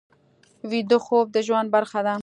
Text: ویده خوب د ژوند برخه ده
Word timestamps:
ویده 0.69 0.97
خوب 1.05 1.25
د 1.35 1.37
ژوند 1.47 1.67
برخه 1.75 1.99
ده 2.07 2.15